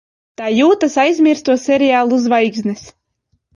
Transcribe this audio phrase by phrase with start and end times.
[0.39, 2.85] Tā jūtas aizmirsto seriālu zvaigznes.